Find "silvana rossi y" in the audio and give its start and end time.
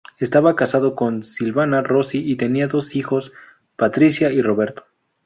1.23-2.35